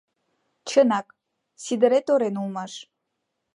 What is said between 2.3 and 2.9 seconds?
улмаш...